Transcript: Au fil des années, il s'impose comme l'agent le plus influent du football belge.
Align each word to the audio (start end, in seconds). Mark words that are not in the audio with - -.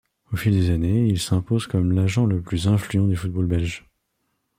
Au 0.33 0.35
fil 0.35 0.51
des 0.53 0.71
années, 0.71 1.05
il 1.07 1.19
s'impose 1.19 1.67
comme 1.67 1.91
l'agent 1.91 2.25
le 2.25 2.41
plus 2.41 2.67
influent 2.67 3.05
du 3.05 3.15
football 3.15 3.45
belge. 3.45 3.85